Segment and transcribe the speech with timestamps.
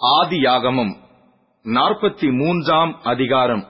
[0.00, 0.96] ஆதியாகமம்
[1.64, 3.66] நாற்பத்தி மூன்றாம் அதிகாரம்.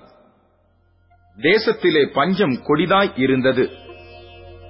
[1.36, 3.70] தேசத்திலே பஞ்சம் கொடிதாய் இருந்தது.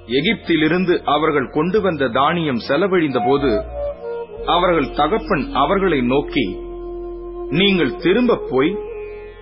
[0.06, 3.64] எகிப்திலிருந்து அவர்கள் கொண்டு வந்த தானியம் செலவழிந்தபோது
[4.44, 6.44] அவர்கள் தகப்பன் அவர்களை நோக்கி
[7.50, 8.76] நீங்கள் திரும்பப் போய்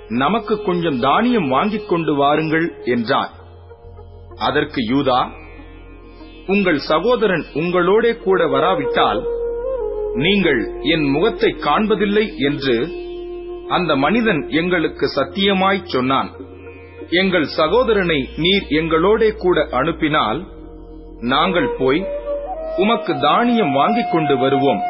[0.09, 3.31] நமக்கு கொஞ்சம் தானியம் வாங்கிக் கொண்டு வாருங்கள் என்றார்.
[4.37, 5.31] அதற்கு யூதா
[6.47, 9.35] உங்கள் சகோதரன் உங்களோடே கூட வராவிட்டால்
[10.25, 12.77] நீங்கள் என் முகத்தை காண்பதில்லை என்று
[13.69, 16.31] அந்த மனிதன் எங்களுக்கு சத்தியமாய்ச் சொன்னான்.
[17.11, 20.41] எங்கள் சகோதரனை நீர் எங்களோடே கூட அனுப்பினால்
[21.21, 22.01] நாங்கள் போய்
[22.77, 24.83] உமக்கு தானியம் வாங்கிக் கொண்டு வருவோம்.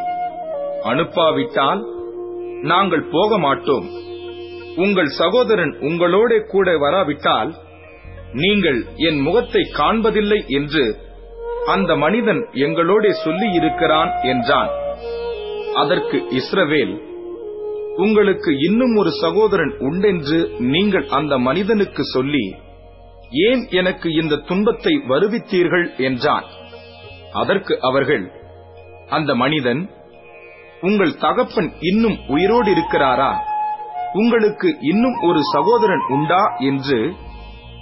[0.83, 1.83] அனுப்பாவிட்டால்
[2.63, 3.87] நாங்கள் போக மாட்டோம்
[4.77, 7.53] உங்கள் சகோதரன் உங்களோடே கூட வராவிட்டால்
[8.33, 10.85] நீங்கள் என் முகத்தை காண்பதில்லை என்று
[11.67, 14.73] அந்த மனிதன் எங்களோடே சொல்லியிருக்கிறான் என்றான்.
[15.77, 16.95] அதற்கு இஸ்ரவேல்
[17.97, 22.55] உங்களுக்கு இன்னும் ஒரு சகோதரன் உண்டென்று நீங்கள் அந்த மனிதனுக்கு சொல்லி
[23.31, 25.97] ஏன் எனக்கு இந்த துன்பத்தை வருவித்தீர்கள்?
[25.97, 26.45] என்றான்.
[27.33, 28.31] அதற்கு அவர்கள்
[29.09, 29.91] அந்த மனிதன்
[30.81, 33.33] உங்கள் தகப்பன் இன்னும் உயிரோடு இருக்கிறாரா?
[34.13, 36.43] உங்களுக்கு இன்னும் ஒரு சகோதரன் உண்டா?
[36.59, 37.13] என்று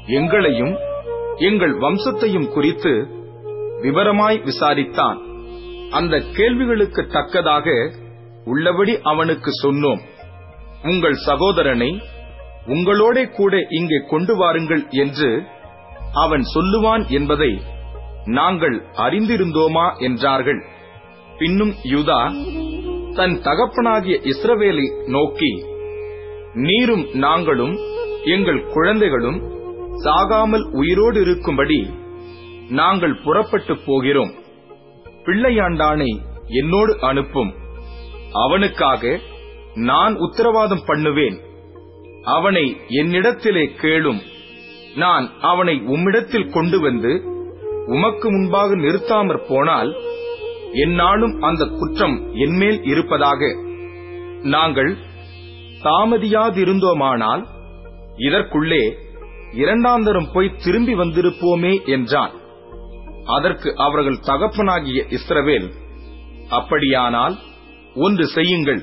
[0.06, 0.75] எங்களையும்
[1.36, 3.06] எங்கள் வம்சத்தையும் குறித்து
[3.83, 5.23] விவரமாய் விசாரித்தான்.
[5.98, 7.67] அந்த கேள்விகளுக்கு தக்கதாக
[8.53, 10.03] உள்ளபடி அவனுக்கு சொன்னோம்.
[10.91, 11.91] உங்கள் சகோதரனை
[12.75, 15.31] உங்களோட கூட இங்கே கொண்டு வாருங்கள் என்று
[16.25, 17.53] அவன் சொல்லுவான் என்பதை
[18.39, 20.61] நாங்கள் அறிந்திருந்தோமா என்றார்கள்.
[21.39, 22.20] பின்னும் யூதா
[23.19, 24.86] தன் தகப்பனாகிய இஸ்ரவேலை
[25.17, 25.51] நோக்கி
[26.67, 27.75] நீரும் நாங்களும்
[28.34, 29.41] எங்கள் குழந்தைகளும்
[30.05, 31.79] சாகாமல் உயிரோடு இருக்கும்படி
[32.81, 34.33] நாங்கள் புறப்பட்டு போகிறோம்.
[35.25, 37.55] பிள்ளையாண்டானை என்னோடு அனுப்பும்.
[38.33, 39.19] அவனுக்காக
[39.75, 41.41] நான் உத்தரவாதம் பண்ணுவேன்.
[42.22, 44.20] அவனை என்னிடத்திலே கேளும்.
[44.97, 47.23] நான் அவனை உம்மிடத்தில் கொண்டு வந்து
[47.86, 49.96] உமக்கு முன்பாக நிறுத்தாமற் போனால்
[50.73, 53.57] என்னாலும் அந்த குற்றம் என்மேல் இருப்பதாக.
[54.42, 54.96] நாங்கள்
[55.83, 57.46] தாமதியாதிருந்தோமானால்
[58.17, 58.96] இதற்குள்ளே
[59.52, 62.30] இரண்டாந்தரம் போய் திரும்பி வந்திருப்போமே என்றான்.
[63.24, 65.68] அதற்கு அவர்கள் தகப்பனாகிய இஸ்ரவேல்
[66.48, 67.39] அப்படியானால்
[67.95, 68.83] ஒன்று செய்யுங்கள்.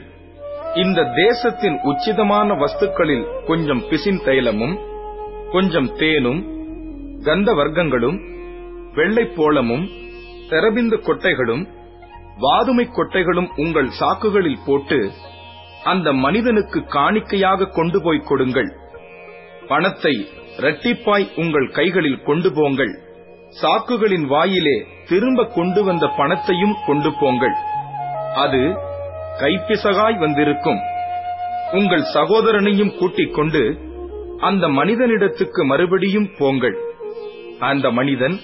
[0.75, 4.75] இந்த தேசத்தின் உச்சிதமான வஸ்துக்களில் கொஞ்சம் பிசின் தைலமும்
[5.51, 6.41] கொஞ்சம் தேனும்
[7.24, 8.18] கந்த வர்க்கங்களும்
[8.96, 9.85] வெள்ளைப்போளமும்
[10.50, 11.63] தெரபிந்து கொட்டைகளும்
[12.38, 15.12] வாதுமை கொட்டைகளும் உங்கள் சாக்குகளில் போட்டு
[15.84, 18.69] அந்த மனிதனுக்கு காணிக்கையாக கொண்டு போய் கொடுங்கள்.
[19.68, 22.94] பணத்தை இரட்டிப்பாய் உங்கள் கைகளில் கொண்டு போங்கள்.
[23.59, 24.75] சாக்குகளின் வாயிலே
[25.07, 27.56] திரும்ப கொண்டு வந்த பணத்தையும் கொண்டு போங்கள்.
[28.35, 28.62] அது
[29.39, 30.79] கைப்பிசகாய் வந்திருக்கும்.
[31.72, 33.79] உங்கள் சகோதரனையும் கூட்டிக் கொண்டு
[34.39, 36.78] அந்த மனிதனிடத்துக்கு மறுபடியும் போங்கள்.
[37.59, 38.39] அந்த மனிதன்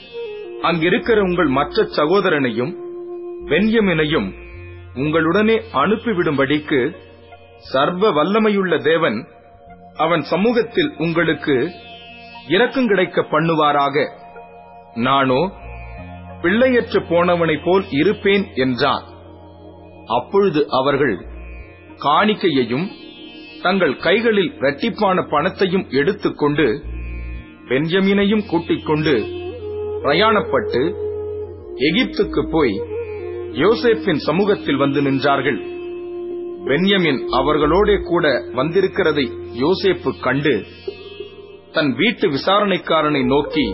[0.61, 2.73] அங்கிருக்கிற உங்கள் மற்ற சகோதரனையும்
[3.45, 4.29] வெண்யமினையும்
[4.93, 6.95] உங்களுடனே அனுப்பிவிடும்படிக்கு
[7.71, 9.27] சர்வ வல்லமையுள்ள தேவன்
[9.97, 11.71] அவன் சமூகத்தில் உங்களுக்கு
[12.47, 14.07] இரக்கம் கிடைக்க பண்ணுவாராக.
[14.97, 15.51] நானோ
[16.41, 19.05] பிள்ளையற்று போனவனைப் போல் இருப்பேன் என்றான்.
[20.05, 21.15] அப்பொழுது அவர்கள்
[21.97, 22.87] காணிக்கையையும்
[23.61, 26.81] தங்கள் கைகளில் இரட்டிப்பான பணத்தையும் எடுத்துக்கொண்டு
[27.69, 29.15] பெஞ்சமினையும் கூட்டிக் கொண்டு
[30.03, 30.81] பிரயாணப்பட்டு
[31.87, 32.75] எகிப்துக்கு போய்
[33.63, 35.59] யோசேப்பின் சமூகத்தில் வந்து நின்றார்கள்.
[36.65, 39.25] பென்யமின் அவர்களோட கூட வந்திருக்கிறதை
[39.63, 40.65] யோசேப்பு கண்டு
[41.71, 43.65] தன் வீட்டு விசாரணைக்காரனை நோக்கி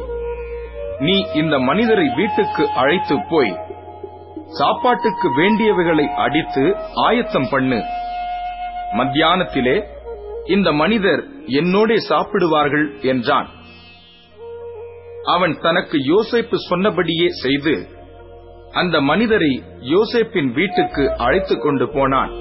[0.99, 3.55] நீ இந்த மனிதரை வீட்டுக்கு அழைத்து போய்
[4.45, 7.83] சாப்பாட்டுக்கு வேண்டியவைகளை அடித்து ஆயத்தம் பண்ணு.
[8.93, 9.83] மத்தியானத்திலே
[10.45, 13.49] இந்த மனிதர் என்னோடே சாப்பிடுவார்கள் என்றான்.
[15.23, 17.87] அவன் தனக்கு யோசேப்பு சொன்னபடியே செய்து
[18.71, 22.31] அந்த மனிதரை யோசேப்பின் வீட்டுக்கு அழைத்துக் கொண்டு போனான்.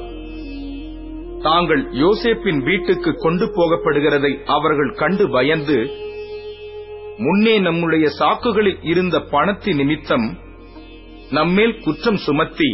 [1.42, 5.90] தாங்கள் யோசேப்பின் வீட்டுக்கு கொண்டு போகப்படுகிறதை அவர்கள் கண்டு பயந்து
[7.18, 10.26] முன்னே நம்முடைய சாக்குகளில் இருந்த பணத்தின் நிமித்தம்
[11.30, 12.70] நம்மேல் குற்றம் சுமத்தி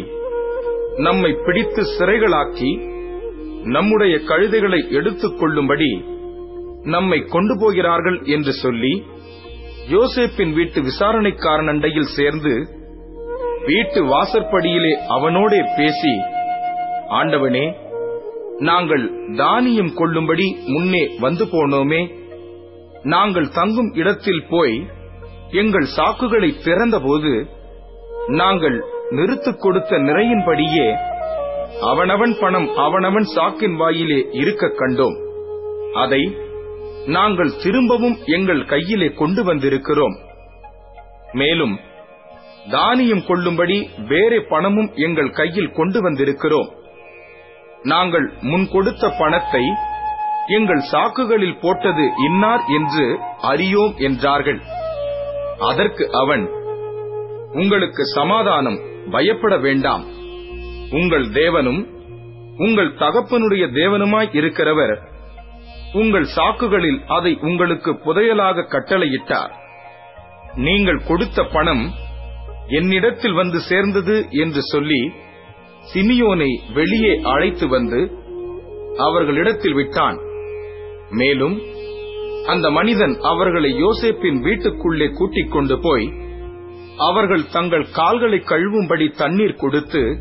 [0.99, 2.71] நம்மை பிடித்து சிறைகளாக்கி
[3.69, 5.91] நம்முடைய கழுதைகளை எடுத்துக் கொள்ளும்படி
[6.87, 8.93] நம்மை கொண்டு போகிறார்கள் என்று சொல்லி
[9.91, 12.53] யோசேப்பின் வீட்டு விசாரணைக்காரன் அண்டையில் சேர்ந்து
[13.67, 16.15] வீட்டு வாசற்படியிலே அவனோடே பேசி
[17.19, 17.67] ஆண்டவனே
[18.61, 19.05] நாங்கள்
[19.37, 22.01] தானியம் கொள்ளும்படி முன்னே வந்து போனோமே
[23.09, 24.87] நாங்கள் தங்கும் இடத்தில் போய்
[25.51, 27.33] எங்கள் சாக்குகளை திறந்தபோது
[28.27, 30.87] நாங்கள் நிறுத்துக் கொடுத்த நிறையின்படியே
[31.81, 35.17] அவனவன் பணம் அவனவன் சாக்கின் வாயிலே இருக்க கண்டோம்.
[35.93, 36.37] அதை
[37.07, 40.17] நாங்கள் திரும்பவும் எங்கள் கையிலே கொண்டு வந்திருக்கிறோம்.
[41.33, 41.81] மேலும்
[42.71, 46.71] தானியம் கொள்ளும்படி வேறே பணமும் எங்கள் கையில் கொண்டு வந்திருக்கிறோம்.
[47.83, 49.65] நாங்கள் முன் கொடுத்த பணத்தை
[50.49, 54.61] எங்கள் சாக்குகளில் போட்டது இன்னார் என்று அறியோம் என்றார்கள்.
[55.59, 56.45] அதற்கு அவன்
[57.53, 58.79] உங்களுக்கு சமாதானம்
[59.11, 60.05] பயப்பட வேண்டாம்.
[60.91, 61.81] உங்கள் தேவனும்
[62.57, 64.95] உங்கள் தகப்பனுடைய தேவனுமாய் இருக்கிறவர்.
[65.93, 69.53] உங்கள் சாக்குகளில் அதை உங்களுக்கு புதையலாக கட்டளையிட்டார்.
[70.55, 71.85] நீங்கள் கொடுத்த பணம்
[72.69, 75.13] என்னிடத்தில் வந்து சேர்ந்தது என்று சொல்லி
[75.93, 78.01] சிமியோனை வெளியே அழைத்து வந்து
[78.97, 80.19] அவர்களிடத்தில் விட்டான்.
[81.11, 81.63] மேலும்
[82.47, 86.13] அந்த மனிதன் அவர்களை யோசேப்பின் வீட்டுக்குள்ளே கூட்டிக் கொண்டு போய்
[86.97, 90.19] அவர்கள் தங்கள் கால்களை கழுவும்படி தண்ணீர் கொடுத்து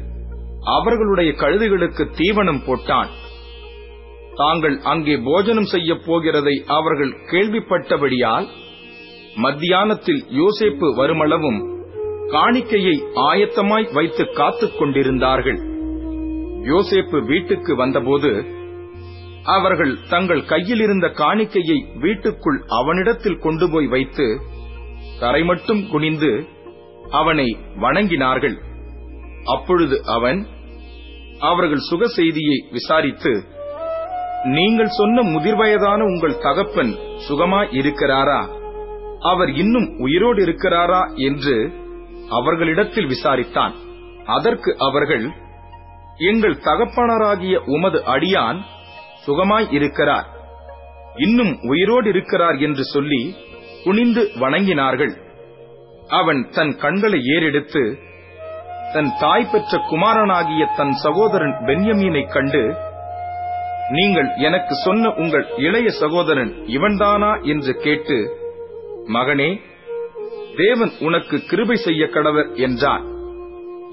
[0.64, 3.08] அவர்களுடைய கழுதுகளுக்கு தீவனம் போட்டான்.
[4.36, 8.48] தாங்கள் அங்கே போஜனம் செய்யப் போகிறதை அவர்கள் கேள்விப்பட்டபடியால்
[9.36, 11.76] மத்தியானத்தில் யோசேப்பு வருமளவும்
[12.28, 15.58] காணிக்கையை ஆயத்தமாய் வைத்து காத்துக் கொண்டிருந்தார்கள்.
[16.64, 18.56] யோசேப்பு வீட்டுக்கு வந்தபோது
[19.48, 24.42] அவர்கள் தங்கள் கையில் இருந்த காணிக்கையை வீட்டுக்குள் அவனிடத்தில் கொண்டு போய் வைத்து
[25.20, 26.48] தரை மட்டும் குனிந்து
[27.12, 28.58] அவனை வணங்கினார்கள்.
[29.46, 30.48] அப்பொழுது அவன்
[31.40, 33.44] அவர்கள் சுக செய்தியை விசாரித்து
[34.44, 36.92] நீங்கள் சொன்ன முதிர்வயதான உங்கள் தகப்பன்
[37.28, 38.42] சுகமாய் இருக்கிறாரா?
[39.20, 41.02] அவர் இன்னும் உயிரோடு இருக்கிறாரா?
[41.16, 41.72] என்று
[42.30, 43.74] அவர்களிடத்தில் விசாரித்தான்.
[44.26, 45.26] அதற்கு அவர்கள்
[46.18, 48.60] எங்கள் தகப்பனராகிய உமது அடியான்
[49.28, 50.28] சுகமாய் இருக்கிறார்.
[51.16, 53.22] இன்னும் உயிரோடு இருக்கிறார் என்று சொல்லி
[53.84, 55.14] குனிந்து வணங்கினார்கள்.
[56.08, 57.84] அவன் தன் கண்களை ஏறெடுத்து
[58.94, 62.62] தன் தாய் பெற்ற குமாரனாகிய தன் சகோதரன் பென்யமீனைக் கண்டு
[63.90, 67.44] நீங்கள் எனக்கு சொன்ன உங்கள் இளைய சகோதரன் இவன்தானா?
[67.44, 68.18] என்று கேட்டு
[69.08, 69.50] மகனே
[70.58, 73.04] தேவன் உனக்கு கிருபை செய்ய கடவர் என்றார்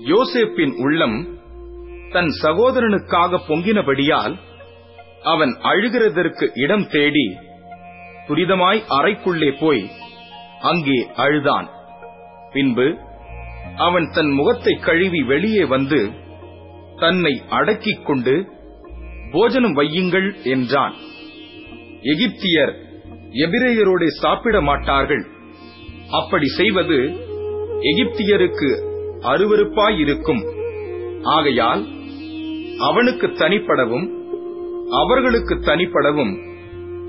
[0.07, 1.19] யோசேப்பின் உள்ளம்
[2.13, 4.35] தன் சகோதரனுக்காக பொங்கினபடியால்
[5.33, 7.27] அவன் அழுகிறதற்கு இடம் தேடி
[8.29, 9.91] துரிதமாய் அறைக்குள்ளே போய்
[10.61, 11.69] அங்கே அழுதான்.
[12.53, 12.87] பின்பு
[13.77, 16.01] அவன் தன் முகத்தை கழுவி வெளியே வந்து
[16.97, 18.35] தன்னை அடக்கிக் கொண்டு
[19.33, 20.95] போஜனம் வையுங்கள் என்றான்.
[22.13, 22.73] எகிப்தியர்
[23.45, 25.25] எபிரேயரோட சாப்பிட மாட்டார்கள்.
[26.11, 26.99] அப்படி செய்வது
[27.91, 28.71] எகிப்தியருக்கு
[29.33, 30.43] அருவருப்பாயிருக்கும்.
[31.37, 31.83] ஆகையால்
[32.89, 34.07] அவனுக்கு தனிப்படவும்
[35.01, 36.35] அவர்களுக்கு தனிப்படவும்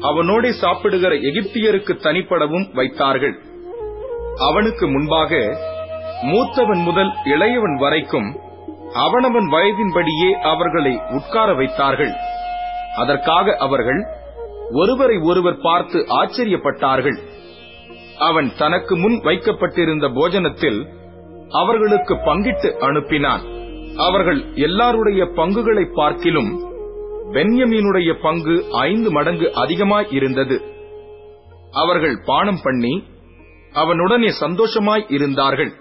[0.02, 3.36] அவனோடே சாப்பிடுகிற எகிப்தியருக்கு தனிப்படவும் வைத்தார்கள்.
[4.50, 5.58] அவனுக்கு முன்பாக
[6.22, 8.30] மூத்தவன் முதல் இளையவன் வரைக்கும்
[8.94, 12.14] அவனவன் வயதின்படியே அவர்களை உட்கார வைத்தார்கள்.
[12.98, 14.02] அதற்காக அவர்கள்
[14.72, 17.18] ஒருவரை ஒருவர் பார்த்து ஆச்சரியப்பட்டார்கள்.
[18.20, 20.80] அவன் தனக்கு முன் வைக்கப்பட்டிருந்த போஜனத்தில்
[21.50, 23.44] அவர்களுக்கு பங்கிட்டு அனுப்பினான்.
[23.98, 26.52] அவர்கள் எல்லாருடைய பங்குகளை பார்க்கிலும்
[27.36, 30.58] பென்யமீனுடைய பங்கு ஐந்து மடங்கு அதிகமாய் இருந்தது.
[31.72, 33.04] அவர்கள் பானம் பண்ணி
[33.74, 35.72] அவனுடனே சந்தோஷமாய் இருந்தார்கள்.